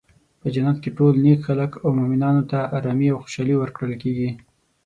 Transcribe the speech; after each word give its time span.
په 0.39 0.47
جنت 0.53 0.77
کې 0.83 0.91
ټول 0.97 1.13
نیک 1.25 1.39
خلک 1.47 1.71
او 1.83 1.89
مومنانو 1.97 2.43
ته 2.51 2.59
ارامي 2.77 3.07
او 3.11 3.19
خوشحالي 3.23 3.55
ورکړل 3.57 3.93
کیږي. 4.03 4.29